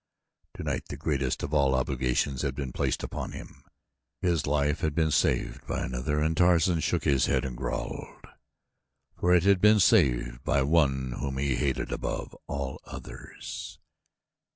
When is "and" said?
6.21-6.35, 7.45-7.55